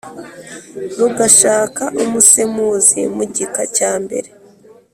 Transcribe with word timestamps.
rugashaka 0.99 1.83
umusemuzi 2.03 3.01
mu 3.15 3.23
gika 3.35 3.63
cya 3.75 3.91
mbere 4.03 4.29